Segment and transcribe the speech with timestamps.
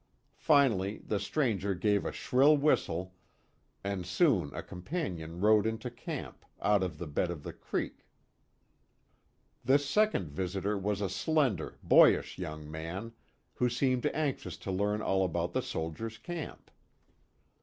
[0.39, 3.13] Finally the stranger gave a shrill whistle,
[3.83, 8.07] and soon a companion rode into camp, out of the bed of the creek.
[9.63, 13.13] This second visitor was a slender, boyish young man,
[13.53, 16.71] who seemed anxious to learn all about the soldiers' camp.